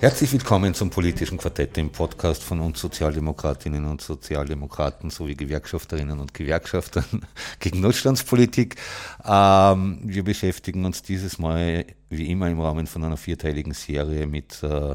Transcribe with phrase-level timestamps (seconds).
[0.00, 6.32] Herzlich willkommen zum politischen Quartett, dem Podcast von uns Sozialdemokratinnen und Sozialdemokraten sowie Gewerkschafterinnen und
[6.34, 7.26] Gewerkschaftern
[7.58, 8.76] gegen Notstandspolitik.
[9.24, 14.62] Ähm, wir beschäftigen uns dieses Mal wie immer im Rahmen von einer vierteiligen Serie mit
[14.62, 14.94] äh,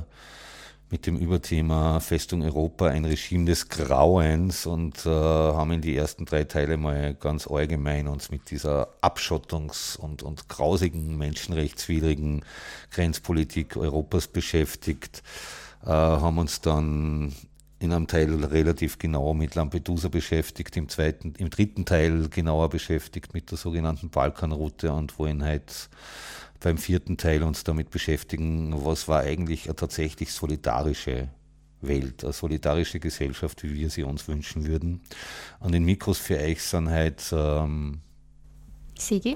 [0.93, 6.25] mit dem Überthema Festung Europa ein Regime des Grauens und äh, haben in die ersten
[6.25, 12.45] drei Teile mal ganz allgemein uns mit dieser Abschottungs- und, und grausigen, menschenrechtswidrigen
[12.91, 15.23] Grenzpolitik Europas beschäftigt,
[15.83, 17.33] äh, haben uns dann
[17.79, 23.33] in einem Teil relativ genau mit Lampedusa beschäftigt, im zweiten, im dritten Teil genauer beschäftigt
[23.33, 25.89] mit der sogenannten Balkanroute und wollen halt
[26.63, 31.27] beim vierten Teil uns damit beschäftigen, was war eigentlich eine tatsächlich solidarische
[31.81, 35.01] Welt, eine solidarische Gesellschaft, wie wir sie uns wünschen würden.
[35.59, 37.99] An den Mikros für euch sind halt ähm,
[38.97, 39.35] Sigi,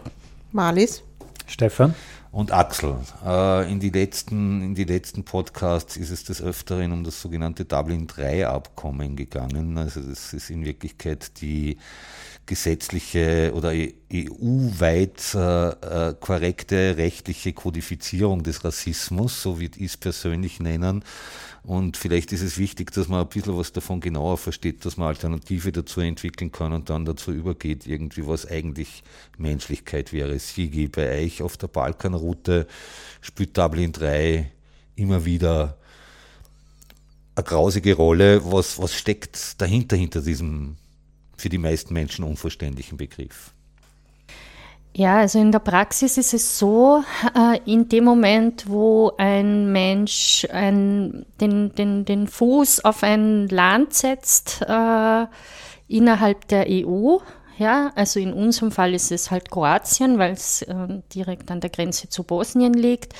[0.54, 1.04] Marlies,
[1.46, 1.94] Stefan
[2.32, 2.96] und Axel.
[3.26, 7.66] Äh, in, die letzten, in die letzten Podcasts ist es des Öfteren um das sogenannte
[7.66, 9.78] Dublin III-Abkommen gegangen.
[9.78, 11.78] Also das ist in Wirklichkeit die
[12.46, 13.74] gesetzliche oder
[14.14, 15.70] EU-weit äh,
[16.10, 21.04] äh, korrekte rechtliche Kodifizierung des Rassismus, so würde ich es persönlich nennen.
[21.64, 25.10] Und vielleicht ist es wichtig, dass man ein bisschen was davon genauer versteht, dass man
[25.10, 29.04] Alternative dazu entwickeln kann und dann dazu übergeht, irgendwie was eigentlich
[29.38, 30.40] Menschlichkeit wäre.
[30.40, 32.68] Sigi, bei euch auf der Balkanroute
[33.20, 34.50] spielt Dublin 3
[34.96, 35.78] immer wieder
[37.36, 38.50] eine grausige Rolle.
[38.50, 40.78] Was, was steckt dahinter, hinter diesem
[41.36, 43.54] für die meisten Menschen unverständlichen Begriff?
[44.98, 47.04] Ja, also in der Praxis ist es so,
[47.36, 53.94] äh, in dem Moment, wo ein Mensch ein, den, den, den Fuß auf ein Land
[53.94, 55.28] setzt äh,
[55.88, 57.18] innerhalb der EU,
[57.60, 61.70] ja, also in unserem Fall ist es halt Kroatien, weil es äh, direkt an der
[61.70, 63.14] Grenze zu Bosnien liegt,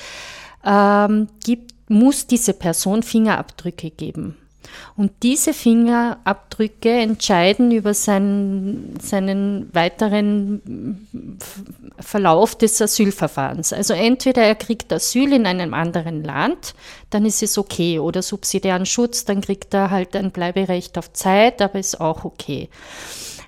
[0.64, 4.36] ähm, gibt, muss diese Person Fingerabdrücke geben.
[4.96, 11.08] Und diese Fingerabdrücke entscheiden über seinen, seinen weiteren
[12.00, 13.72] Verlauf des Asylverfahrens.
[13.72, 16.74] Also entweder er kriegt Asyl in einem anderen Land,
[17.10, 21.62] dann ist es okay, oder subsidiären Schutz, dann kriegt er halt ein Bleiberecht auf Zeit,
[21.62, 22.68] aber ist auch okay.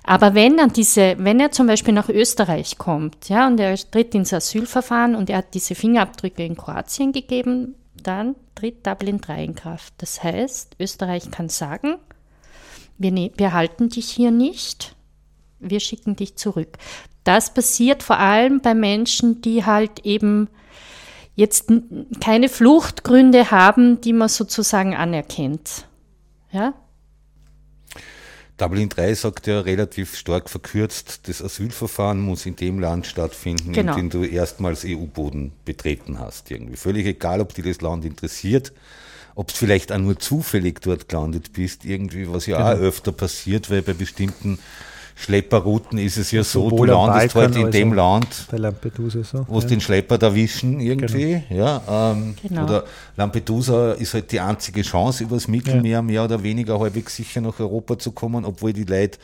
[0.03, 4.15] Aber wenn dann diese, wenn er zum Beispiel nach Österreich kommt, ja, und er tritt
[4.15, 9.55] ins Asylverfahren und er hat diese Fingerabdrücke in Kroatien gegeben, dann tritt Dublin 3 in
[9.55, 9.95] Kraft.
[9.97, 11.95] Das heißt, Österreich kann sagen,
[12.99, 14.95] wir, ne wir halten dich hier nicht,
[15.59, 16.77] wir schicken dich zurück.
[17.23, 20.47] Das passiert vor allem bei Menschen, die halt eben
[21.33, 21.71] jetzt
[22.19, 25.87] keine Fluchtgründe haben, die man sozusagen anerkennt.
[26.51, 26.75] Ja?
[28.61, 33.93] Dublin 3 sagt ja relativ stark verkürzt, das Asylverfahren muss in dem Land stattfinden, genau.
[33.97, 36.51] in dem du erstmals EU-Boden betreten hast.
[36.51, 36.75] Irgendwie.
[36.75, 38.71] Völlig egal, ob dir das Land interessiert,
[39.33, 42.69] ob es vielleicht auch nur zufällig dort gelandet bist, irgendwie, was ja genau.
[42.69, 44.59] auch öfter passiert, weil bei bestimmten
[45.21, 49.69] Schlepperrouten ist es ja so, du landest halt in dem Land, so, wo es ja.
[49.69, 51.43] den Schlepper erwischen irgendwie.
[51.47, 51.63] Genau.
[51.63, 52.63] Ja, ähm, genau.
[52.63, 52.83] Oder
[53.17, 56.01] Lampedusa ist halt die einzige Chance, übers Mittelmeer ja.
[56.01, 59.19] mehr oder weniger halbwegs sicher nach Europa zu kommen, obwohl die Leute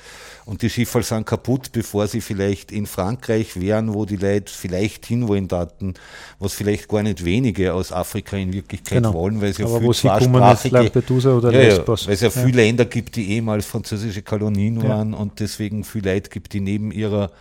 [0.47, 5.05] und die Schiffe sind kaputt, bevor sie vielleicht in Frankreich wären, wo die Leute vielleicht
[5.05, 5.95] hinwollen daten,
[6.39, 9.13] was vielleicht gar nicht wenige aus Afrika in Wirklichkeit genau.
[9.13, 12.03] wollen, weil es ja Aber viel zweisprachige, Lampedusa oder ja, Lesbos.
[12.03, 15.83] Ja, weil es ja, ja viele Länder gibt, die ehemals französische Kolonien waren und deswegen
[15.87, 17.31] viele Leute gibt, die neben ihrer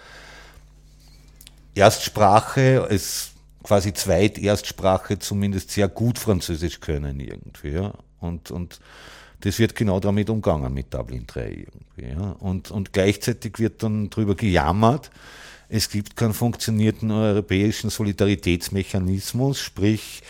[1.75, 7.71] Erstsprache als quasi Zweiterstsprache zumindest sehr gut Französisch können irgendwie.
[7.71, 7.93] Ja?
[8.21, 8.81] Und, und
[9.41, 12.19] das wird genau damit umgangen mit Dublin 3 irgendwie.
[12.19, 12.31] Ja?
[12.39, 15.11] Und, und gleichzeitig wird dann darüber gejammert,
[15.69, 20.23] es gibt keinen funktionierenden europäischen Solidaritätsmechanismus, sprich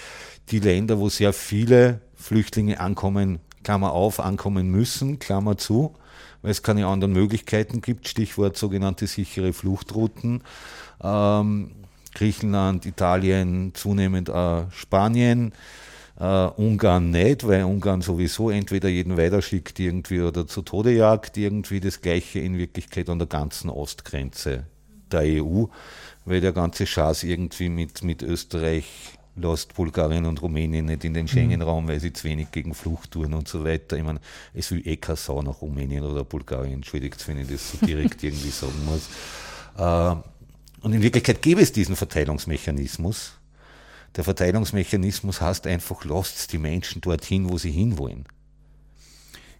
[0.50, 5.92] die Länder, wo sehr viele Flüchtlinge ankommen, Klammer auf, ankommen müssen, Klammer zu,
[6.40, 10.44] weil es keine anderen Möglichkeiten gibt, Stichwort sogenannte sichere Fluchtrouten.
[11.02, 11.72] Ähm,
[12.14, 15.52] Griechenland, Italien, zunehmend äh, Spanien,
[16.18, 21.78] Uh, Ungarn nicht, weil Ungarn sowieso entweder jeden weiterschickt irgendwie oder zu Tode jagt, irgendwie
[21.78, 24.64] das gleiche in Wirklichkeit an der ganzen Ostgrenze
[25.12, 25.66] der EU,
[26.24, 31.28] weil der ganze Schaß irgendwie mit, mit Österreich lasst Bulgarien und Rumänien nicht in den
[31.28, 33.96] Schengen-Raum, weil sie zu wenig gegen Flucht tun und so weiter.
[33.96, 34.20] Ich meine,
[34.54, 38.22] es will eh keine Sau nach Rumänien oder Bulgarien, entschuldigt, wenn ich das so direkt
[38.22, 39.08] irgendwie sagen muss.
[39.78, 40.16] Äh,
[40.82, 43.32] und in Wirklichkeit gäbe es diesen Verteilungsmechanismus.
[44.16, 48.24] Der Verteilungsmechanismus heißt einfach, lasst die Menschen dorthin, wo sie hinwollen.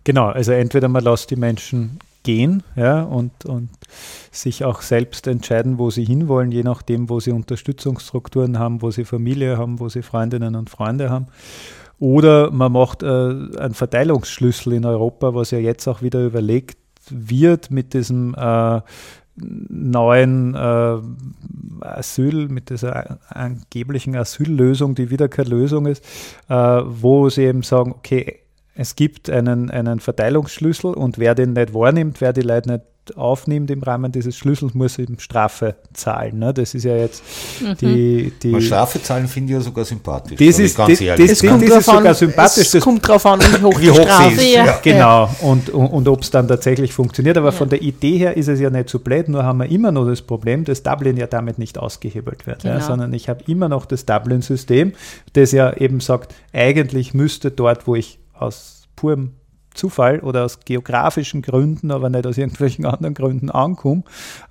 [0.05, 3.71] Genau, also entweder man lässt die Menschen gehen ja, und, und
[4.33, 9.05] sich auch selbst entscheiden, wo sie hinwollen, je nachdem, wo sie Unterstützungsstrukturen haben, wo sie
[9.05, 11.29] Familie haben, wo sie Freundinnen und Freunde haben.
[12.01, 16.77] Oder man macht äh, einen Verteilungsschlüssel in Europa, was ja jetzt auch wieder überlegt
[17.09, 18.81] wird mit diesem äh,
[19.37, 20.99] neuen äh,
[21.81, 26.05] Asyl, mit dieser angeblichen Asyllösung, die wieder keine Lösung ist,
[26.49, 28.41] äh, wo sie eben sagen, okay,
[28.77, 32.83] es gibt einen, einen Verteilungsschlüssel und wer den nicht wahrnimmt, wer die Leute nicht
[33.15, 36.41] aufnimmt im Rahmen dieses Schlüssels, muss eben Strafe zahlen.
[36.41, 36.53] Ne?
[36.53, 37.23] Das ist ja jetzt
[37.61, 37.77] mhm.
[37.81, 38.61] die, die.
[38.61, 40.37] Strafe zahlen finde ich ja sogar sympathisch.
[40.39, 41.31] Das ist, ganz das, ehrlich.
[41.31, 42.75] Das, das, das ist sogar sympathisch.
[42.75, 44.55] Es kommt darauf an, wie hoch, wie hoch Strafe ist.
[44.55, 44.81] Ja.
[44.83, 45.31] Genau.
[45.41, 47.37] Und, und, und ob es dann tatsächlich funktioniert.
[47.37, 47.53] Aber ja.
[47.53, 50.07] von der Idee her ist es ja nicht so blöd, nur haben wir immer noch
[50.07, 52.63] das Problem, dass Dublin ja damit nicht ausgehebelt wird.
[52.63, 52.75] Genau.
[52.75, 54.93] Ja, sondern ich habe immer noch das Dublin-System,
[55.35, 59.35] das ja eben sagt, eigentlich müsste dort, wo ich aus purem
[59.77, 64.03] Zufall oder aus geografischen Gründen, aber nicht aus irgendwelchen anderen Gründen ankomme,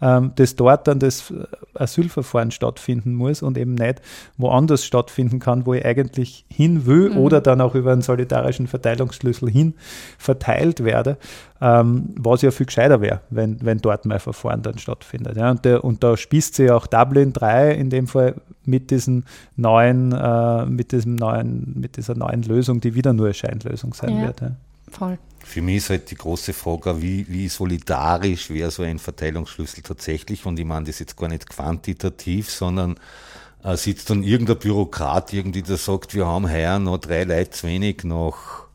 [0.01, 1.33] ähm, dass dort dann das
[1.73, 4.01] Asylverfahren stattfinden muss und eben nicht
[4.37, 7.17] woanders stattfinden kann, wo ich eigentlich hin will mhm.
[7.17, 9.73] oder dann auch über einen solidarischen Verteilungsschlüssel hin
[10.17, 11.17] verteilt werde,
[11.61, 15.37] ähm, was ja viel gescheiter wäre, wenn, wenn dort mein Verfahren dann stattfindet.
[15.37, 15.51] Ja.
[15.51, 18.35] Und, der, und da spießt sich auch Dublin 3 in dem Fall
[18.65, 19.25] mit diesen
[19.55, 24.17] neuen, äh, mit diesem neuen, mit dieser neuen Lösung, die wieder nur eine Scheinlösung sein
[24.17, 24.27] ja.
[24.27, 24.41] wird.
[24.41, 24.51] Ja.
[24.89, 25.17] Voll.
[25.43, 30.45] Für mich ist halt die große Frage, wie, wie solidarisch wäre so ein Verteilungsschlüssel tatsächlich?
[30.45, 32.99] Und ich meine das jetzt gar nicht quantitativ, sondern
[33.63, 37.67] äh, sitzt dann irgendein Bürokrat irgendwie, der sagt, wir haben heuer noch drei Leute zu
[37.67, 38.65] wenig nach,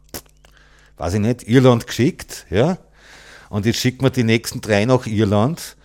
[0.96, 2.78] weiß ich nicht, Irland geschickt, ja?
[3.48, 5.76] Und jetzt schickt man die nächsten drei nach Irland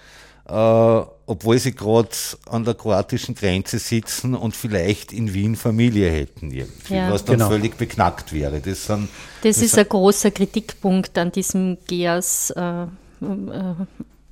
[0.48, 2.10] äh, obwohl sie gerade
[2.50, 7.12] an der kroatischen Grenze sitzen und vielleicht in Wien Familie hätten, irgendwie, ja.
[7.12, 7.50] was dann genau.
[7.50, 8.60] völlig beknackt wäre.
[8.60, 9.10] Das, sind,
[9.42, 12.52] das, das ist ein großer Kritikpunkt an diesem GEAS.
[12.52, 12.88] Äh, äh,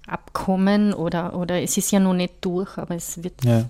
[0.06, 3.44] Abkommen oder, oder es ist ja noch nicht durch, aber es wird.
[3.46, 3.70] Ja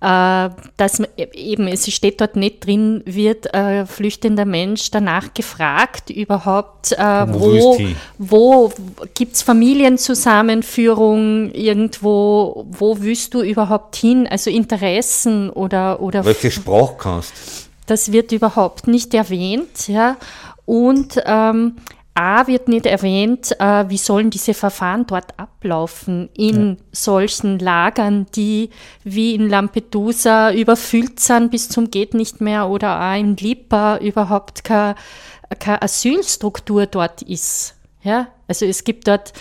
[0.00, 6.08] dass man, e-, eben, es steht dort nicht drin, wird äh, flüchtender Mensch danach gefragt,
[6.08, 7.78] überhaupt, äh, wo,
[8.18, 8.72] wo
[9.14, 16.00] gibt es Familienzusammenführung irgendwo, wo willst du überhaupt hin, also Interessen oder.
[16.00, 17.34] oder Welche Sprache kannst
[17.86, 20.16] Das wird überhaupt nicht erwähnt, ja.
[20.64, 21.76] Und ähm,
[22.14, 26.76] A wird nicht erwähnt, äh, wie sollen diese Verfahren dort ablaufen in ja.
[26.92, 28.70] solchen Lagern, die
[29.04, 34.64] wie in Lampedusa überfüllt sind bis zum geht nicht mehr oder auch in Lipa überhaupt
[34.64, 34.96] keine,
[35.58, 37.76] keine Asylstruktur dort ist.
[38.02, 39.32] Ja, also es gibt dort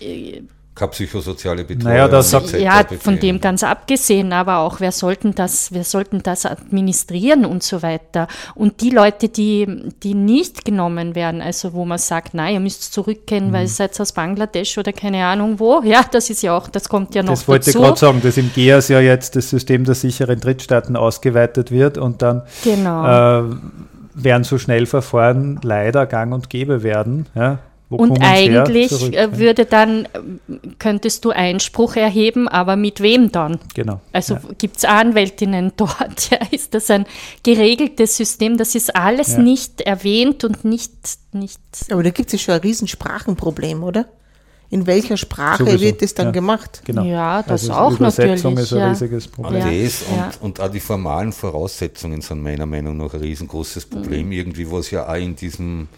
[0.00, 0.42] äh,
[0.74, 1.92] keine psychosoziale Betreuung.
[1.92, 6.22] Naja, das sagt, ja, von dem ganz abgesehen, aber auch wer sollten das, wer sollten
[6.22, 8.26] das administrieren und so weiter.
[8.54, 12.94] Und die Leute, die, die nicht genommen werden, also wo man sagt, nein, ihr müsst
[12.94, 13.52] zurückgehen, mhm.
[13.52, 16.88] weil ihr seid aus Bangladesch oder keine Ahnung wo, ja, das ist ja auch, das
[16.88, 19.84] kommt ja noch Das wollte ich gerade sagen, dass im GEAS ja jetzt das System
[19.84, 23.40] der sicheren Drittstaaten ausgeweitet wird und dann genau.
[23.40, 23.44] äh,
[24.14, 27.26] werden so schnell Verfahren leider gang und gäbe werden.
[27.34, 27.58] Ja.
[27.92, 30.08] Wo und eigentlich äh, würde dann,
[30.78, 33.58] könntest du Einspruch erheben, aber mit wem dann?
[33.74, 34.00] Genau.
[34.12, 34.40] Also ja.
[34.58, 36.30] gibt es Anwältinnen dort?
[36.30, 37.06] Ja, ist das ein
[37.42, 38.56] geregeltes System?
[38.56, 39.38] Das ist alles ja.
[39.38, 40.92] nicht erwähnt und nicht,
[41.32, 41.60] nicht.
[41.90, 44.06] Aber da gibt es schon ein Riesensprachenproblem, oder?
[44.72, 46.80] in welcher Sprache Sowieso, wird das dann ja, gemacht?
[46.86, 47.04] Genau.
[47.04, 48.70] Ja, das also auch Übersetzung natürlich.
[48.70, 48.88] ist ein ja.
[48.88, 49.70] riesiges Problem.
[49.70, 49.84] Ja.
[49.84, 54.26] Das und, und auch die formalen Voraussetzungen sind meiner Meinung nach ein riesengroßes Problem.
[54.26, 54.32] Mhm.
[54.32, 55.88] Irgendwie, was ja auch in diesem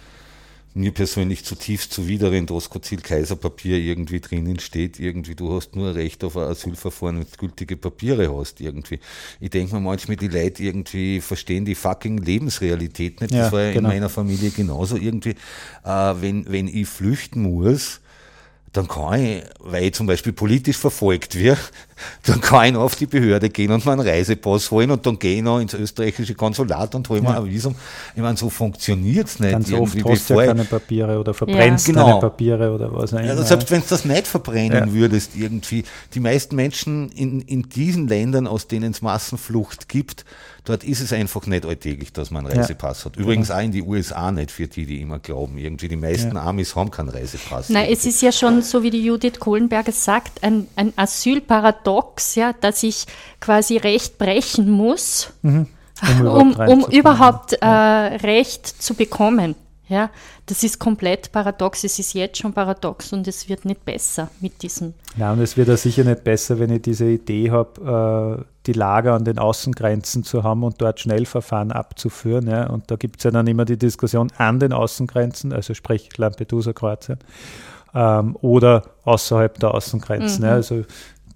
[0.75, 6.37] mir persönlich zutiefst zuwider Doskozil Kaiserpapier irgendwie drinnen steht, irgendwie du hast nur Recht auf
[6.37, 8.99] ein Asylverfahren, wenn du gültige Papiere hast irgendwie.
[9.40, 13.33] Ich denke mir manchmal, die Leute irgendwie verstehen die fucking Lebensrealität nicht.
[13.33, 13.88] Das ja, war ja genau.
[13.88, 15.37] in meiner Familie genauso irgendwie.
[15.85, 18.00] Äh, wenn, wenn ich flüchten muss,
[18.75, 21.61] dann kann ich, weil ich zum Beispiel politisch verfolgt werde,
[22.26, 25.16] dann kann ich noch auf die Behörde gehen und mir einen Reisepass holen und dann
[25.16, 27.40] gehe ich noch ins österreichische Konsulat und hole mir ja.
[27.40, 27.76] ein Visum.
[28.16, 29.52] Ich meine, so funktioniert es nicht.
[29.52, 31.95] Ganz oft hast du ja keine Papiere oder verbrennst ja.
[31.95, 32.07] genau.
[32.09, 33.28] deine Papiere oder was auch immer.
[33.28, 34.93] Ja, selbst wenn du das nicht verbrennen ja.
[34.93, 40.25] würdest irgendwie, die meisten Menschen in, in diesen Ländern, aus denen es Massenflucht gibt,
[40.64, 43.04] Dort ist es einfach nicht alltäglich, dass man einen Reisepass ja.
[43.04, 43.16] hat.
[43.16, 43.61] Übrigens genau.
[43.61, 45.59] auch in die USA nicht, für die, die immer glauben.
[45.59, 46.42] Irgendwie die meisten ja.
[46.42, 47.68] Amis haben keinen Reisepass.
[47.68, 52.54] Nein, es ist ja schon so wie die Judith Kohlenberger sagt, ein, ein Asylparadox, ja,
[52.54, 53.04] dass ich
[53.40, 55.66] quasi Recht brechen muss, mhm.
[56.02, 59.56] um, um, um überhaupt äh, Recht zu bekommen.
[59.87, 60.11] Ja,
[60.47, 61.85] das ist komplett paradox.
[61.85, 64.95] Es ist jetzt schon paradox und es wird nicht besser mit diesem.
[65.17, 68.73] Ja, und es wird auch sicher nicht besser, wenn ich diese Idee habe, äh, die
[68.73, 72.49] Lager an den Außengrenzen zu haben und dort Schnellverfahren abzuführen.
[72.49, 72.69] Ja.
[72.71, 76.73] Und da gibt es ja dann immer die Diskussion an den Außengrenzen, also sprich Lampedusa,
[76.73, 77.19] Kroatien,
[77.95, 80.41] ähm, oder außerhalb der Außengrenzen.
[80.41, 80.47] Mhm.
[80.47, 80.55] Ja.
[80.55, 80.85] Also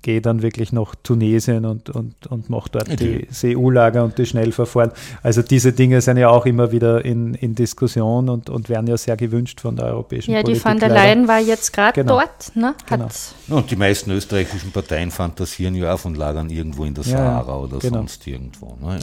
[0.02, 3.26] gehe dann wirklich nach Tunesien und, und, und mache dort okay.
[3.31, 4.93] die CU-Lager und die Schnellverfahren.
[5.23, 8.97] Also diese Dinge sind ja auch immer wieder in, in Diskussion und, und werden ja
[8.97, 10.64] sehr gewünscht von der europäischen ja, Politik.
[10.64, 12.21] Ja, die van der Leyen war jetzt gerade genau.
[12.21, 12.55] dort.
[12.55, 12.75] Ne?
[12.88, 13.09] Genau.
[13.49, 17.57] Und die meisten österreichischen Parteien fantasieren ja auch von Lagern irgendwo in der Sahara ja,
[17.57, 17.99] oder genau.
[17.99, 18.76] sonst irgendwo.
[18.81, 18.99] Ne?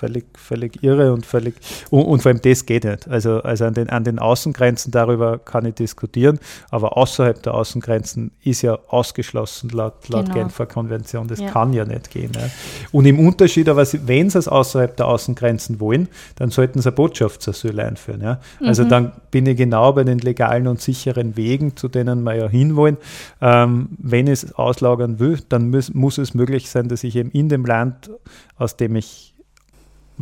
[0.00, 1.56] Völlig, völlig irre und völlig,
[1.90, 3.06] und, und, vor allem das geht nicht.
[3.06, 6.38] Also, also an, den, an den Außengrenzen darüber kann ich diskutieren,
[6.70, 10.38] aber außerhalb der Außengrenzen ist ja ausgeschlossen laut, laut genau.
[10.38, 11.28] Genfer Konvention.
[11.28, 11.50] Das ja.
[11.50, 12.30] kann ja nicht gehen.
[12.30, 12.50] Ne?
[12.92, 16.94] Und im Unterschied, aber wenn sie es außerhalb der Außengrenzen wollen, dann sollten sie ein
[16.94, 18.22] Botschaftsasyl einführen.
[18.22, 18.40] Ja?
[18.64, 18.88] Also mhm.
[18.88, 22.96] dann bin ich genau bei den legalen und sicheren Wegen, zu denen wir ja hinwollen.
[23.42, 27.30] Ähm, wenn ich es auslagern will, dann muss, muss es möglich sein, dass ich eben
[27.32, 28.08] in dem Land,
[28.56, 29.29] aus dem ich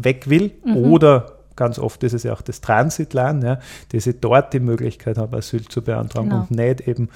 [0.04, 0.76] weg will mhm.
[0.76, 3.58] oder ganz oft ist es ja auch das Transitland, ja,
[3.90, 6.46] dass ich dort die Möglichkeit habe, Asyl zu beantragen genau.
[6.48, 7.08] und nicht eben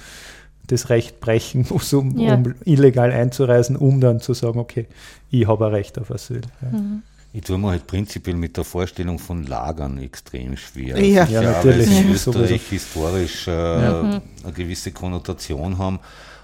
[0.67, 2.35] das Recht brechen muss, um, ja.
[2.35, 4.87] um, illegal einzureisen, um dann zu sagen, okay,
[5.31, 6.41] ich habe ein Recht auf Asyl.
[6.61, 6.77] Ja.
[6.77, 7.03] Mhm.
[7.35, 11.03] Ich tue mir halt prinzipiell mit der Vorstellung von Lagern extrem schwer.
[11.03, 11.89] Ja, ja natürlich.
[11.89, 14.21] Weil in Österreich historisch äh, eine
[14.53, 15.99] gewisse Konnotation haben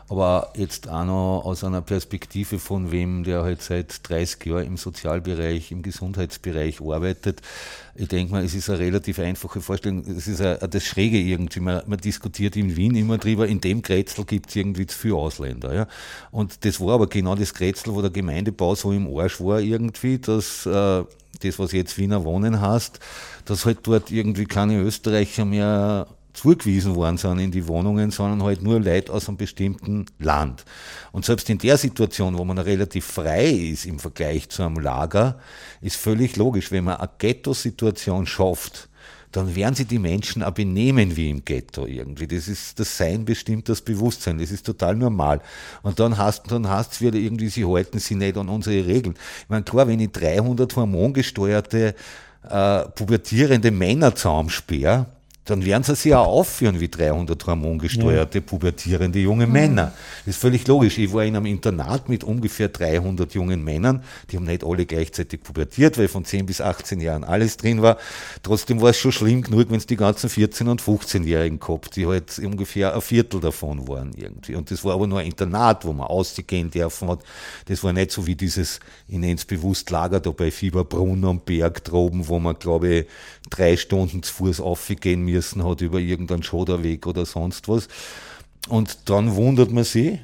[0.10, 4.78] aber jetzt auch noch aus einer Perspektive von wem, der halt seit 30 Jahren im
[4.78, 7.42] Sozialbereich, im Gesundheitsbereich arbeitet.
[7.94, 10.00] Ich denke mal, es ist eine relativ einfache Vorstellung.
[10.00, 11.60] Es ist eine, das Schräge irgendwie.
[11.60, 15.16] Man, man, diskutiert in Wien immer drüber, in dem Grätzl gibt es irgendwie zu viele
[15.16, 15.76] Ausländer.
[15.76, 15.88] Ja?
[16.32, 20.18] Und das war aber genau das Grätzl, wo der Gemeindebau so im Arsch war irgendwie,
[20.18, 21.04] dass äh,
[21.42, 23.00] das, was jetzt Wiener Wohnen heißt,
[23.46, 26.08] dass halt dort irgendwie keine Österreicher mehr
[26.40, 30.66] zugewiesen worden sind in die Wohnungen, sondern halt nur Leute aus einem bestimmten Land.
[31.12, 35.40] Und selbst in der Situation, wo man relativ frei ist im Vergleich zu einem Lager,
[35.82, 38.90] ist völlig logisch, wenn man eine Ghetto-Situation schafft,
[39.32, 42.28] dann werden sie die Menschen auch benehmen wie im Ghetto irgendwie.
[42.28, 44.40] Das ist das Sein bestimmt das Bewusstsein.
[44.40, 45.42] Das ist total normal.
[45.84, 49.16] Und dann hast dann hast wieder irgendwie, sie halten sich nicht an unsere Regeln.
[49.44, 51.94] Ich meine, klar, wenn ich 300 hormongesteuerte
[52.50, 55.06] äh, pubertierende Männer zusammensperre,
[55.46, 58.44] dann werden sie sich auch aufführen wie 300 hormongesteuerte, ja.
[58.44, 59.54] pubertierende junge mhm.
[59.54, 59.94] Männer.
[60.26, 60.98] Das ist völlig logisch.
[60.98, 65.42] Ich war in einem Internat mit ungefähr 300 jungen Männern, die haben nicht alle gleichzeitig
[65.42, 67.98] pubertiert, weil von 10 bis 18 Jahren alles drin war.
[68.44, 72.06] Trotzdem war es schon schlimm genug, wenn es die ganzen 14- und 15-Jährigen gehabt, die
[72.06, 74.56] halt ungefähr ein Viertel davon waren irgendwie.
[74.56, 77.20] Und das war aber nur ein Internat, wo man ausgehen dürfen hat.
[77.66, 81.40] Das war nicht so wie dieses, ich nenne es bewusst Lager da bei Fieberbrunn am
[81.40, 83.06] Berg droben, wo man, glaube ich,
[83.50, 87.88] drei Stunden zu Fuß aufgehen müssen hat über irgendeinen Schoderweg oder sonst was.
[88.68, 90.20] Und dann wundert man sich,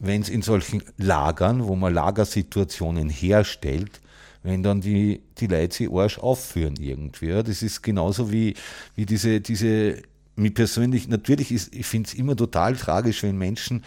[0.00, 4.00] wenn es in solchen Lagern, wo man Lagersituationen herstellt,
[4.42, 7.28] wenn dann die, die Leute sich Arsch aufführen irgendwie.
[7.28, 8.54] Das ist genauso wie,
[8.96, 10.02] wie diese, diese,
[10.34, 13.84] mir persönlich, natürlich ist, ich finde es immer total tragisch, wenn Menschen,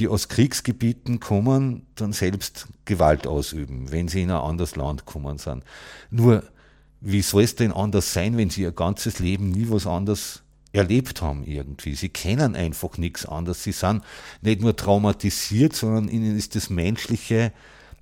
[0.00, 5.38] die aus Kriegsgebieten kommen, dann selbst Gewalt ausüben, wenn sie in ein anderes Land kommen
[5.38, 5.62] sind.
[6.10, 6.42] Nur
[7.04, 10.42] wie soll es denn anders sein, wenn sie ihr ganzes Leben nie was anderes
[10.72, 11.94] erlebt haben irgendwie.
[11.94, 13.62] Sie kennen einfach nichts anderes.
[13.62, 14.02] Sie sind
[14.40, 17.52] nicht nur traumatisiert, sondern ihnen ist das Menschliche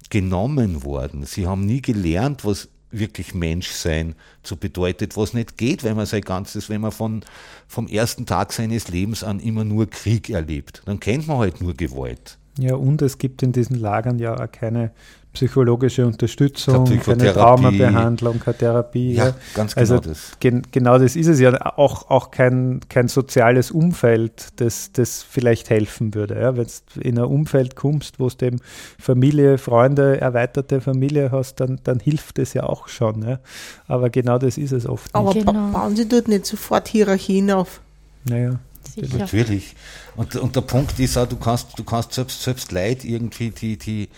[0.08, 1.24] genommen worden.
[1.26, 6.20] Sie haben nie gelernt, was wirklich Menschsein so bedeutet, was nicht geht, wenn man sein
[6.20, 7.24] ganzes, wenn man von,
[7.66, 10.82] vom ersten Tag seines Lebens an immer nur Krieg erlebt.
[10.84, 12.38] Dann kennt man halt nur Gewalt.
[12.58, 14.90] Ja, und es gibt in diesen Lagern ja auch keine
[15.32, 19.14] psychologische Unterstützung, keine Traumabehandlung, keine Therapie.
[19.14, 19.34] Ja, ja.
[19.54, 20.32] ganz genau also das.
[20.40, 21.54] Gen genau das ist es ja.
[21.78, 26.38] Auch, auch kein, kein soziales Umfeld, das, das vielleicht helfen würde.
[26.38, 26.56] Ja?
[26.56, 28.60] Wenn du in ein Umfeld kommst, wo du eben
[28.98, 33.26] Familie, Freunde, erweiterte Familie hast, dann, dann hilft das ja auch schon.
[33.26, 33.40] Ja?
[33.86, 35.14] Aber genau das ist es oft.
[35.14, 35.72] Aber genau.
[35.72, 37.80] bauen Sie dort nicht sofort Hierarchien auf?
[38.28, 38.60] Naja.
[38.86, 39.18] Sicher.
[39.18, 39.74] Natürlich.
[40.16, 43.76] Und, und der Punkt ist auch, du kannst, du kannst selbst, selbst Leid irgendwie, die,
[43.76, 44.08] die,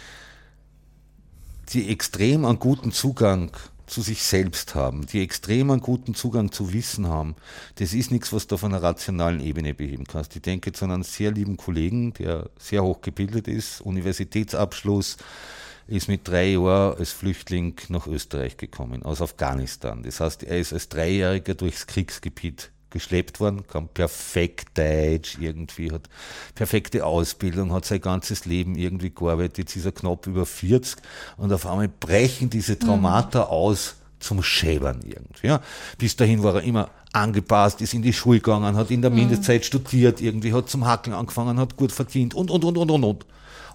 [1.73, 3.51] die extrem einen guten Zugang
[3.87, 7.37] zu sich selbst haben, die extrem einen guten Zugang zu Wissen haben,
[7.77, 10.35] das ist nichts, was du auf einer rationalen Ebene beheben kannst.
[10.37, 15.19] Ich denke zu einem sehr lieben Kollegen, der sehr hoch gebildet ist, Universitätsabschluss,
[15.87, 20.03] ist mit drei Jahren als Flüchtling nach Österreich gekommen, aus Afghanistan.
[20.03, 26.09] Das heißt, er ist als Dreijähriger durchs Kriegsgebiet geschleppt worden, kann perfekt Deutsch irgendwie, hat
[26.55, 30.97] perfekte Ausbildung, hat sein ganzes Leben irgendwie gearbeitet, jetzt ist er knapp über 40
[31.37, 33.51] und auf einmal brechen diese Traumata mhm.
[33.51, 35.49] aus zum Schäbern irgendwie.
[35.49, 35.61] Ja.
[35.99, 39.17] Bis dahin war er immer angepasst, ist in die Schule gegangen, hat in der mhm.
[39.17, 43.05] Mindestzeit studiert, irgendwie hat zum Hackeln angefangen, hat gut verdient und, und, und, und, und,
[43.05, 43.27] und.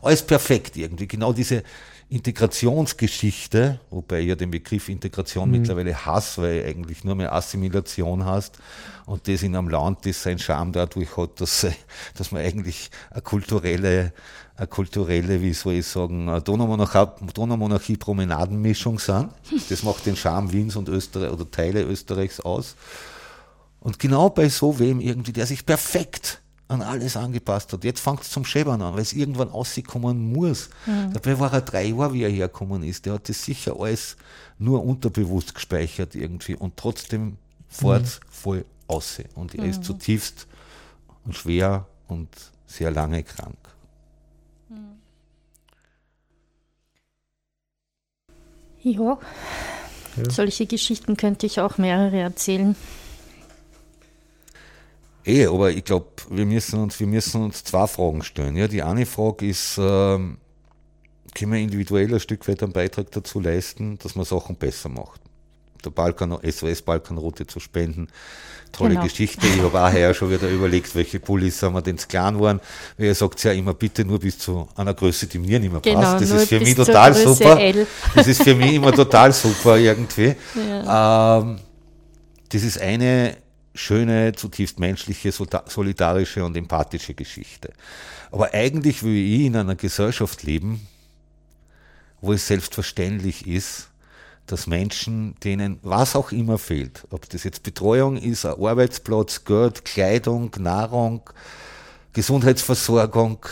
[0.02, 1.08] Alles perfekt irgendwie.
[1.08, 1.64] Genau diese
[2.10, 5.60] Integrationsgeschichte, wobei ich ja den Begriff Integration mhm.
[5.60, 8.58] mittlerweile hasse, weil eigentlich nur mehr Assimilation hast
[9.06, 11.68] und das in einem Land, das seinen Charme dadurch hat, dass,
[12.16, 14.12] dass man eigentlich eine kulturelle,
[14.56, 19.30] eine kulturelle, wie soll ich sagen, Donaumonarchie-Promenadenmischung sind.
[19.70, 22.76] Das macht den Charme Wiens und Österreich oder Teile Österreichs aus.
[23.82, 27.84] Und genau bei so wem irgendwie, der sich perfekt an alles angepasst hat.
[27.84, 30.70] Jetzt fängt es zum Schäbern an, weil es irgendwann auskommen muss.
[30.86, 31.14] Mhm.
[31.14, 33.06] Dabei war er drei Jahre, wie er hergekommen ist.
[33.06, 34.16] Der hat das sicher alles
[34.60, 38.26] nur unterbewusst gespeichert irgendwie und trotzdem fährt es mhm.
[38.30, 39.18] voll aus.
[39.34, 39.70] Und er mhm.
[39.72, 40.48] ist zutiefst
[41.26, 42.30] und schwer und
[42.68, 43.58] sehr lange krank.
[44.70, 45.00] Mhm.
[48.82, 49.18] Ja.
[50.18, 52.76] ja, solche Geschichten könnte ich auch mehrere erzählen.
[55.26, 58.56] Eh, aber ich glaube, wir müssen uns, wir müssen uns zwei Fragen stellen.
[58.56, 60.38] Ja, die eine Frage ist, ähm,
[61.36, 65.22] können wir individuell ein Stück weit einen Beitrag dazu leisten, dass man Sachen besser macht?
[65.86, 68.08] Der Balkan, SOS Balkanroute zu spenden.
[68.72, 69.04] Tolle genau.
[69.04, 69.48] Geschichte.
[69.48, 72.60] Ich habe auch heuer schon wieder überlegt, welche Pullis haben wir denn zu klein waren.
[72.98, 75.82] Weil ihr sagt ja immer, bitte nur bis zu einer Größe, die mir nicht mehr
[75.82, 76.22] genau, passt.
[76.22, 77.60] Das ist für mich total super.
[77.60, 77.88] L.
[78.14, 80.36] Das ist für mich immer total super irgendwie.
[80.56, 81.40] Ja.
[81.40, 81.60] Ähm,
[82.52, 83.38] das ist eine
[83.74, 87.72] schöne, zutiefst menschliche, solidarische und empathische Geschichte.
[88.32, 90.88] Aber eigentlich will ich in einer Gesellschaft leben,
[92.22, 93.90] wo es selbstverständlich ist,
[94.46, 99.86] dass Menschen, denen was auch immer fehlt, ob das jetzt Betreuung ist, ein Arbeitsplatz, Geld,
[99.86, 101.30] Kleidung, Nahrung,
[102.14, 103.46] Gesundheitsversorgung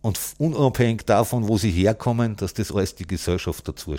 [0.00, 3.96] und unabhängig davon, wo sie herkommen, dass das alles die Gesellschaft dazu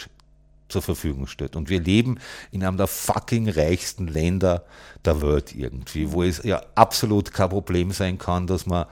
[0.69, 1.55] zur Verfügung stellt.
[1.55, 2.19] Und wir leben
[2.51, 4.63] in einem der fucking reichsten Länder
[5.05, 8.85] der Welt irgendwie, wo es ja absolut kein Problem sein kann, dass man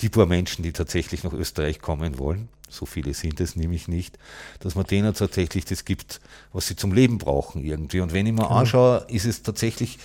[0.00, 4.18] die paar Menschen, die tatsächlich nach Österreich kommen wollen, so viele sind es nämlich nicht,
[4.60, 6.20] dass man denen tatsächlich das gibt,
[6.52, 8.00] was sie zum Leben brauchen irgendwie.
[8.00, 8.56] Und wenn ich mir genau.
[8.56, 9.98] anschaue, ist es tatsächlich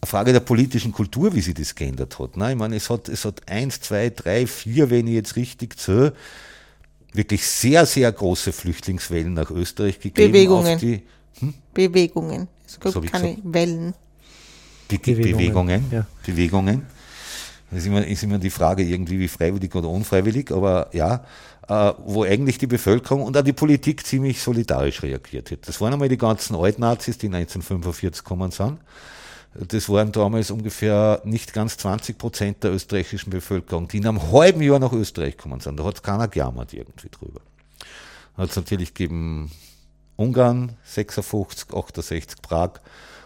[0.00, 2.36] eine Frage der politischen Kultur, wie sie das geändert hat.
[2.36, 2.52] Ne?
[2.52, 6.14] Ich meine, es hat, es hat eins, zwei, drei, vier, wenn ich jetzt richtig zähle,
[7.12, 10.32] wirklich sehr, sehr große Flüchtlingswellen nach Österreich gegeben.
[10.32, 10.78] Bewegungen.
[10.78, 11.02] Die,
[11.40, 11.54] hm?
[11.72, 12.48] Bewegungen.
[12.66, 13.54] Es gibt keine gesagt?
[13.54, 13.94] Wellen.
[14.88, 15.36] Be Bewegungen.
[15.36, 15.84] Bewegungen.
[15.90, 16.06] Ja.
[16.24, 16.86] Bewegungen.
[17.70, 21.24] Das ist immer, ist immer die Frage irgendwie, wie freiwillig oder unfreiwillig, aber ja,
[21.68, 25.68] äh, wo eigentlich die Bevölkerung und auch die Politik ziemlich solidarisch reagiert hat.
[25.68, 28.78] Das waren einmal die ganzen Altnazis, die 1945 gekommen sind
[29.54, 34.62] das waren damals ungefähr nicht ganz 20 Prozent der österreichischen Bevölkerung, die in einem halben
[34.62, 35.78] Jahr nach Österreich gekommen sind.
[35.78, 37.40] Da hat es keiner gejammert irgendwie drüber.
[38.36, 39.50] Hat es natürlich gegeben
[40.16, 42.80] Ungarn 56, 68 Prag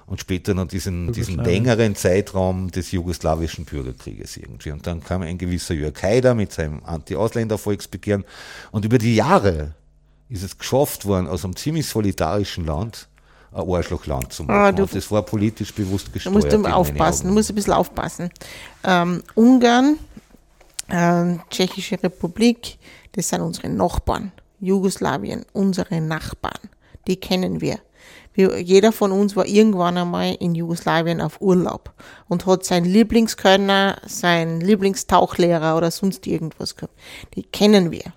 [0.07, 4.71] und später noch diesen, diesen längeren Zeitraum des jugoslawischen Bürgerkrieges irgendwie.
[4.71, 8.25] Und dann kam ein gewisser Jörg Haider mit seinem Anti-Ausländer-Volksbegehren
[8.73, 9.75] und über die Jahre
[10.29, 13.09] ist es geschafft worden, aus einem ziemlich solidarischen Land
[13.53, 14.79] ein Arschlochland zu ah, machen.
[14.81, 16.53] Ah, das war politisch bewusst gesteuert.
[16.53, 18.31] Du musst aufpassen, du musst ein bisschen aufpassen.
[18.85, 19.99] Ähm, Ungarn,
[20.89, 22.79] äh, Tschechische Republik,
[23.13, 24.33] das sind unsere Nachbarn.
[24.61, 26.71] Jugoslawien, unsere Nachbarn.
[27.07, 27.81] Die kennen wir.
[28.33, 28.61] wir.
[28.61, 31.93] Jeder von uns war irgendwann einmal in Jugoslawien auf Urlaub
[32.29, 36.95] und hat seinen Lieblingskönner, seinen Lieblingstauchlehrer oder sonst irgendwas gehabt.
[37.35, 38.13] Die kennen wir.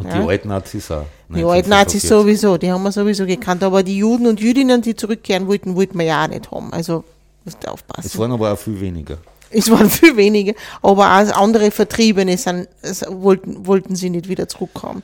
[0.00, 0.22] Und ja.
[0.22, 1.04] die alten Nazis auch.
[1.28, 3.62] Die alten Nazis sowieso, die haben wir sowieso gekannt.
[3.62, 6.72] Aber die Juden und Jüdinnen, die zurückkehren wollten, wollten wir ja auch nicht haben.
[6.72, 7.04] Also
[7.44, 8.06] musst du aufpassen.
[8.06, 9.18] Es waren aber auch viel weniger.
[9.50, 12.68] Es waren viel weniger, aber auch andere Vertriebene sind,
[13.08, 15.02] wollten, wollten sie nicht wieder zurückkommen.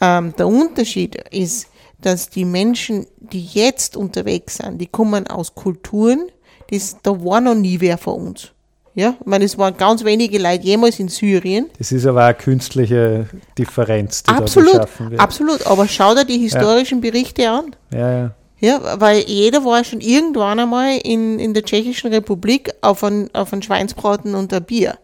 [0.00, 1.66] Ähm, der Unterschied ist,
[2.00, 6.28] dass die Menschen, die jetzt unterwegs sind, die kommen aus Kulturen,
[6.70, 8.52] das, da war noch nie wer von uns.
[8.98, 11.70] Ja, ich meine, es waren ganz wenige Leute jemals in Syrien.
[11.78, 15.20] Das ist aber eine künstliche Differenz, die absolut, da geschaffen wird.
[15.20, 17.08] Absolut, aber schau dir die historischen ja.
[17.08, 17.76] Berichte an.
[17.92, 18.34] Ja, ja.
[18.58, 23.52] Ja, weil jeder war schon irgendwann einmal in, in der Tschechischen Republik auf ein, auf
[23.52, 24.98] ein Schweinsbraten und ein Bier.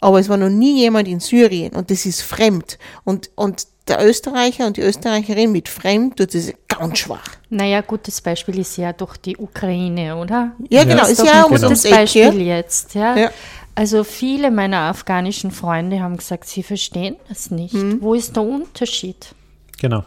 [0.00, 2.76] Aber es war noch nie jemand in Syrien und das ist fremd.
[3.04, 7.26] Und, und der Österreicher und die Österreicherin mit Fremd tut es ganz schwach.
[7.50, 10.52] Naja, gutes Beispiel ist ja doch die Ukraine, oder?
[10.68, 11.96] Ja, genau, ist, ist ja ein gutes genau.
[11.96, 12.94] Beispiel jetzt.
[12.94, 13.16] Ja?
[13.16, 13.30] ja?
[13.74, 17.74] Also viele meiner afghanischen Freunde haben gesagt, sie verstehen das nicht.
[17.74, 18.00] Hm.
[18.00, 19.34] Wo ist der Unterschied?
[19.80, 20.02] Genau.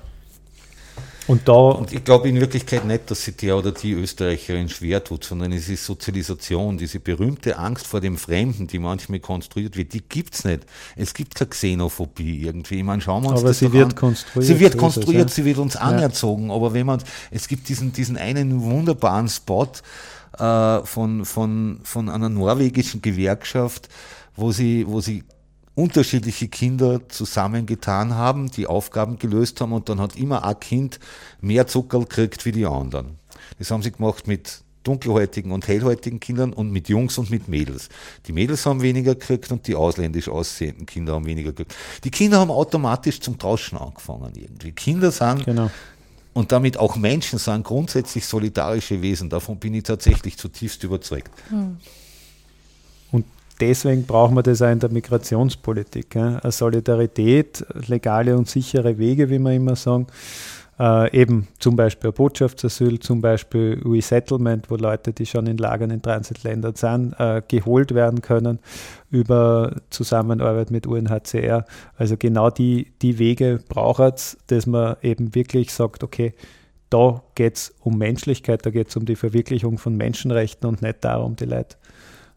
[1.30, 5.04] Und, da und ich glaube in Wirklichkeit nicht, dass sich der oder die Österreicherin schwer
[5.04, 9.94] tut, sondern es ist Sozialisation, diese berühmte Angst vor dem Fremden, die manchmal konstruiert wird,
[9.94, 10.62] die gibt es nicht.
[10.96, 12.80] Es gibt keine Xenophobie irgendwie.
[12.80, 13.96] Ich meine, schauen wir uns aber das sie wird an.
[13.96, 14.48] konstruiert.
[14.48, 15.44] Sie wird konstruiert, es, ja?
[15.44, 16.50] sie wird uns anerzogen.
[16.50, 19.70] Aber wenn man, es gibt diesen, diesen einen wunderbaren Spot
[20.36, 23.88] äh, von, von, von einer norwegischen Gewerkschaft,
[24.36, 25.24] wo sie, wo sie
[25.80, 31.00] unterschiedliche Kinder zusammengetan haben, die Aufgaben gelöst haben und dann hat immer ein Kind
[31.40, 33.18] mehr Zucker gekriegt wie die anderen.
[33.58, 37.88] Das haben sie gemacht mit dunkelhäutigen und hellhäutigen Kindern und mit Jungs und mit Mädels.
[38.26, 41.76] Die Mädels haben weniger gekriegt und die ausländisch aussehenden Kinder haben weniger gekriegt.
[42.04, 44.74] Die Kinder haben automatisch zum Tauschen angefangen irgendwie.
[44.74, 45.72] Kinder sind genau.
[46.34, 49.30] und damit auch Menschen sind grundsätzlich solidarische Wesen.
[49.30, 51.32] Davon bin ich tatsächlich zutiefst überzeugt.
[51.50, 51.78] Hm
[53.60, 56.16] deswegen brauchen wir das auch in der Migrationspolitik.
[56.16, 56.52] Ja.
[56.52, 60.08] Solidarität, legale und sichere Wege, wie wir immer sagen.
[60.80, 66.02] Äh, eben zum Beispiel Botschaftsasyl, zum Beispiel Resettlement, wo Leute, die schon in Lagern in
[66.02, 68.60] Transitländern sind, äh, geholt werden können
[69.12, 71.66] über Zusammenarbeit mit UNHCR.
[71.98, 76.34] Also genau die, die Wege braucht es, dass man eben wirklich sagt, okay,
[76.90, 81.04] da geht es um Menschlichkeit, da geht es um die Verwirklichung von Menschenrechten und nicht
[81.04, 81.76] darum, die Leute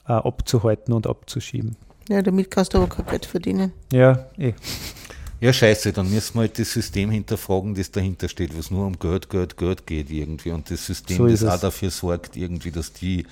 [0.07, 1.77] äh, abzuhalten und abzuschieben.
[2.09, 3.73] Ja, damit kannst du aber kein Geld verdienen.
[3.93, 4.55] Ja, eh.
[5.41, 8.97] Ja, scheiße, dann müssen wir halt das System hinterfragen, das dahinter steht, was nur um
[8.97, 10.53] Geld, Geld, Geld geht irgendwie.
[10.53, 13.27] Und das System, so das auch dafür sorgt, irgendwie, dass die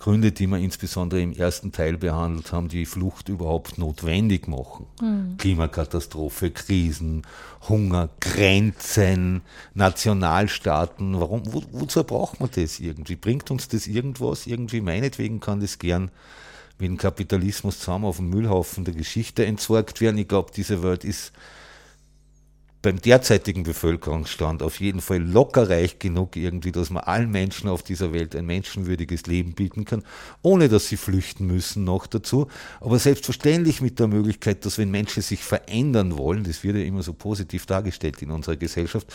[0.00, 4.86] Gründe, die wir insbesondere im ersten Teil behandelt haben, die Flucht überhaupt notwendig machen.
[5.00, 5.36] Mhm.
[5.36, 7.22] Klimakatastrophe, Krisen,
[7.68, 9.42] Hunger, Grenzen,
[9.74, 11.20] Nationalstaaten.
[11.20, 13.14] Warum, wo, wozu braucht man das irgendwie?
[13.14, 14.46] Bringt uns das irgendwas?
[14.46, 16.10] Irgendwie meinetwegen kann das gern
[16.78, 20.16] mit dem Kapitalismus zusammen auf dem Müllhaufen der Geschichte entsorgt werden.
[20.16, 21.32] Ich glaube, diese Welt ist
[22.82, 27.82] beim derzeitigen Bevölkerungsstand auf jeden Fall locker reich genug irgendwie, dass man allen Menschen auf
[27.82, 30.02] dieser Welt ein menschenwürdiges Leben bieten kann,
[30.40, 32.48] ohne dass sie flüchten müssen noch dazu.
[32.80, 37.02] Aber selbstverständlich mit der Möglichkeit, dass wenn Menschen sich verändern wollen, das wird ja immer
[37.02, 39.06] so positiv dargestellt in unserer Gesellschaft,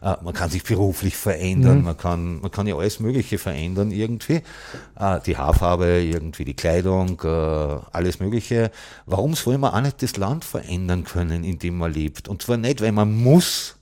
[0.00, 1.84] äh, man kann sich beruflich verändern, mhm.
[1.84, 4.40] man, kann, man kann ja alles Mögliche verändern irgendwie,
[4.98, 8.70] äh, die Haarfarbe, irgendwie die Kleidung, äh, alles Mögliche.
[9.04, 12.26] Warum soll man auch nicht das Land verändern können, in dem man lebt?
[12.26, 13.76] Und zwar nicht, weil man muss,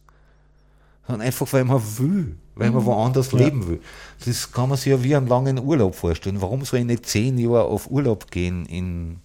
[1.06, 2.86] sondern einfach, weil man will, weil man mhm.
[2.86, 3.38] woanders ja.
[3.38, 3.80] leben will.
[4.24, 6.40] Das kann man sich ja wie einen langen Urlaub vorstellen.
[6.40, 9.20] Warum soll ich nicht zehn Jahre auf Urlaub gehen in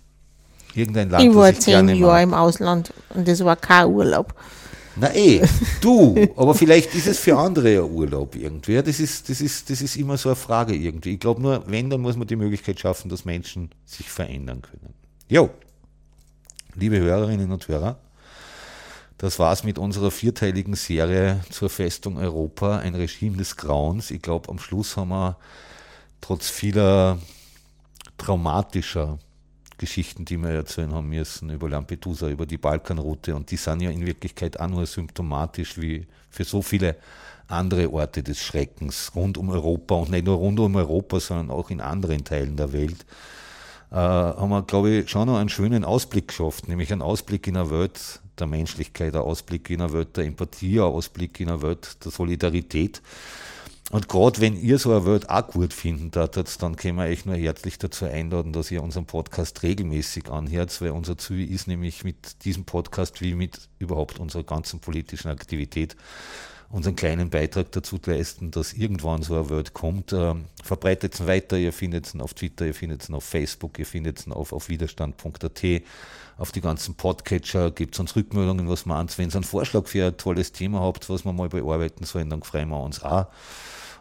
[0.73, 1.23] irgendein Land?
[1.23, 4.33] Ich war zehn Jahre im Ausland und das war kein Urlaub.
[4.95, 5.41] Na eh,
[5.81, 8.81] du, aber vielleicht ist es für andere ein Urlaub irgendwie.
[8.81, 11.13] Das ist, das, ist, das ist immer so eine Frage irgendwie.
[11.13, 14.93] Ich glaube nur, wenn, dann muss man die Möglichkeit schaffen, dass Menschen sich verändern können.
[15.27, 15.49] Jo,
[16.75, 17.97] liebe Hörerinnen und Hörer,
[19.23, 24.11] das war's mit unserer vierteiligen Serie zur Festung Europa, ein Regime des Grauens.
[24.11, 25.37] Ich glaube, am Schluss haben wir
[26.19, 27.17] trotz vieler
[28.17, 29.19] traumatischer
[29.77, 33.91] Geschichten, die wir erzählen haben müssen, über Lampedusa, über die Balkanroute, und die sind ja
[33.91, 36.97] in Wirklichkeit auch nur symptomatisch wie für so viele
[37.47, 41.69] andere Orte des Schreckens rund um Europa und nicht nur rund um Europa, sondern auch
[41.69, 43.05] in anderen Teilen der Welt,
[43.99, 47.69] haben wir, glaube ich, schon noch einen schönen Ausblick geschafft, nämlich einen Ausblick in eine
[47.69, 52.03] Welt, der Menschlichkeit, ein Ausblick in eine Welt der Empathie, ein Ausblick in eine Welt
[52.03, 53.01] der Solidarität.
[53.91, 57.25] Und gerade wenn ihr so eine Welt auch gut finden würdet, dann können wir euch
[57.25, 62.03] nur herzlich dazu einladen, dass ihr unseren Podcast regelmäßig anhört, weil unser Ziel ist nämlich
[62.03, 65.95] mit diesem Podcast wie mit überhaupt unserer ganzen politischen Aktivität
[66.73, 70.11] unseren kleinen Beitrag dazu leisten, dass irgendwann so eine Welt kommt.
[70.11, 73.85] Ähm, verbreitet es weiter, ihr findet es auf Twitter, ihr findet es auf Facebook, ihr
[73.85, 75.63] findet es auf, auf widerstand.at
[76.35, 80.07] auf die ganzen Podcatcher, gibt es uns Rückmeldungen, was meint Wenn ihr einen Vorschlag für
[80.07, 83.27] ein tolles Thema habt, was wir mal bearbeiten sollen, dann freuen wir uns auch.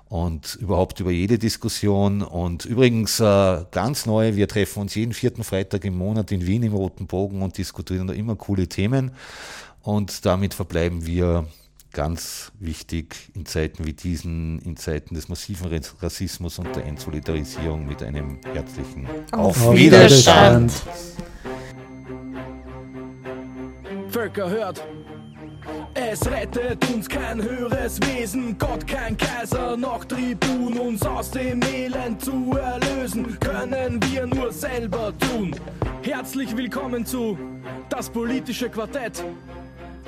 [0.09, 2.23] Und überhaupt über jede Diskussion.
[2.23, 6.63] Und übrigens äh, ganz neu, wir treffen uns jeden vierten Freitag im Monat in Wien
[6.63, 9.11] im Roten Bogen und diskutieren da immer coole Themen.
[9.83, 11.47] Und damit verbleiben wir
[11.93, 18.03] ganz wichtig in Zeiten wie diesen, in Zeiten des massiven Rassismus und der Entsolidarisierung mit
[18.03, 20.73] einem herzlichen Auf, Auf Widerstand.
[20.73, 21.33] Widerstand.
[24.11, 24.83] Völker hört.
[25.95, 32.23] Es rettet uns kein höheres Wesen, Gott kein Kaiser, noch Tribun, uns aus dem Elend
[32.23, 35.55] zu erlösen, können wir nur selber tun.
[36.03, 37.39] Herzlich willkommen zu
[37.89, 39.23] Das politische Quartett,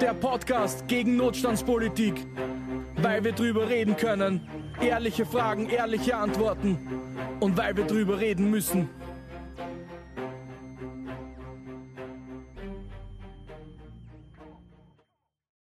[0.00, 2.26] der Podcast gegen Notstandspolitik,
[2.96, 4.48] weil wir drüber reden können,
[4.80, 6.78] ehrliche Fragen, ehrliche Antworten.
[7.40, 8.88] Und weil wir drüber reden müssen.